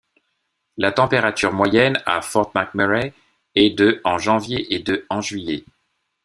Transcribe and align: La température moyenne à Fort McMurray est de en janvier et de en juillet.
La 0.77 0.91
température 0.91 1.53
moyenne 1.53 2.01
à 2.07 2.21
Fort 2.23 2.49
McMurray 2.55 3.13
est 3.53 3.69
de 3.77 4.01
en 4.03 4.17
janvier 4.17 4.73
et 4.73 4.79
de 4.79 5.05
en 5.11 5.21
juillet. 5.21 5.63